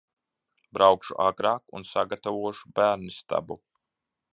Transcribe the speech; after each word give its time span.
Braukšu 0.77 1.19
agrāk 1.27 1.77
un 1.81 1.87
sagatavošu 1.93 2.77
bērnistabu. 2.81 3.65